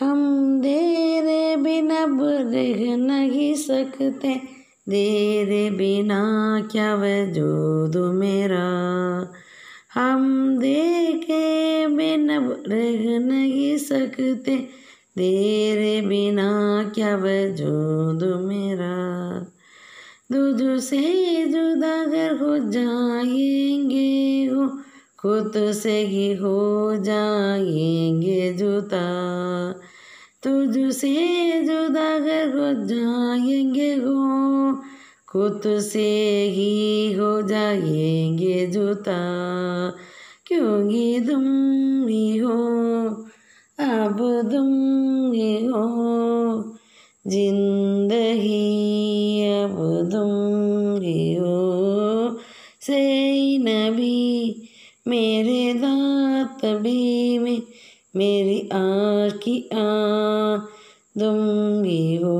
हम 0.00 0.58
तेरे 0.60 1.56
बिना 1.56 2.06
रह 2.50 2.96
नहीं 2.96 3.54
सकते। 3.54 4.34
तेरे 4.90 5.70
बिना 5.70 6.22
क्या 6.72 6.94
वजूद 6.94 8.14
मेरा? 8.14 8.66
हम 9.94 10.56
देखे 10.58 11.86
बिना 11.86 12.38
रह 12.68 13.18
नहीं 13.18 13.78
सकते। 13.78 14.56
तेरे 15.16 16.06
बिना 16.06 16.82
क्या 16.94 17.16
वजूद 17.16 18.44
मेरा? 18.44 18.96
तुझसे 20.32 21.46
जुदा 21.46 22.02
अगर 22.02 22.36
हो 22.36 22.58
जाएँगे, 22.58 24.44
हो 24.44 24.68
खुद 25.18 25.72
से 25.72 26.00
ही 26.00 26.34
हो 26.34 26.96
जाएँगे 26.96 28.52
जुदा। 28.52 29.05
तुझसे 30.46 31.14
जुदा 31.64 32.18
कर 32.18 32.58
हो 32.58 32.86
जाएँगे 32.86 33.94
हो 33.94 34.72
खुद 35.28 35.80
से 35.80 36.42
ही 36.48 37.12
हो 37.12 37.42
जाएँगे 37.42 38.66
जुदा। 38.66 39.16
क्योंकि 40.46 41.20
तुम 41.20 41.44
ही 42.08 42.36
हो? 42.36 42.56
अब 43.78 44.16
तुम 44.52 45.32
ही 45.32 45.66
हो। 45.66 45.86
ज़िंदगी 47.26 48.62
अब 49.48 50.08
तुम 50.12 51.02
ही 51.02 51.34
हो। 51.34 52.38
से 52.80 53.58
नबी, 53.58 54.68
मेरे 55.08 55.74
दात 55.74 56.64
भी 56.64 57.38
में 57.38 57.62
मेरी 58.16 58.68
आँख 58.72 59.32
की 59.42 59.68
आ 59.72 60.56
तुम 61.20 61.84
ही 61.84 62.16
हो 62.16 62.38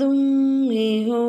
तुम 0.00 0.14
ही 0.70 1.08
हो 1.08 1.28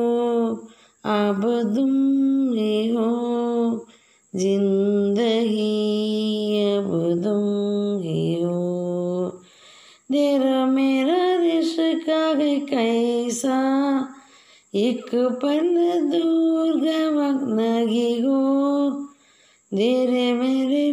अब 1.05 1.41
तुम 1.75 2.53
ही 2.53 2.89
हो, 2.89 3.87
ज़िंदगी 4.35 5.65
अब 6.73 7.21
तुम 7.23 8.01
ही 8.03 8.41
हो। 8.41 9.29
तेरा 10.11 10.65
मेरा 10.65 11.35
रिश्का 11.35 12.33
कैसा, 12.59 13.59
एक 14.75 15.15
पल 15.15 15.75
दूर 16.11 16.73
गवक 16.73 17.39
नगी 17.59 18.21
हो। 18.21 18.91
तेरे 19.71 20.33
मेरे 20.33 20.91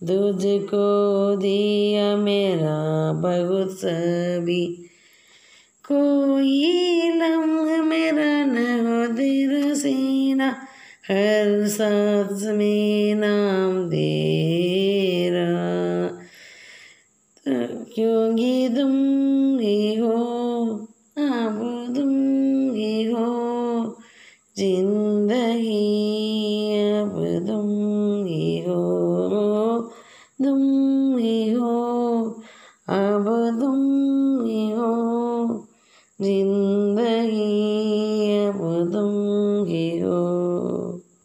तुझको 0.00 1.36
दिया 1.36 2.16
मेरा 2.16 3.12
बहुत 3.12 3.70
सभी। 3.70 4.66
कोई 5.84 7.10
लम्हा 7.10 7.82
मेरा 7.82 8.44
न 8.44 8.56
हो 8.86 9.06
तेरा 9.14 9.74
सीना, 9.74 10.48
हर 11.10 11.68
सांस 11.68 12.44
में 12.44 13.14
नाम 13.14 13.88
तेरा 13.90 15.46
क्योंकि 17.94 18.68
तुम 18.76 18.92
ही 19.58 19.94
हो 19.96 20.12
अब 21.18 21.58
तुम 21.96 22.10
ही 22.74 23.04
हो 23.04 23.26
ज़िंदगी 24.58 25.82
अब 26.90 27.16
तुम 27.46 27.68
ही 28.26 28.58
हो? 28.60 29.65
तुम 30.44 31.16
ही 31.16 31.50
हो 31.50 31.86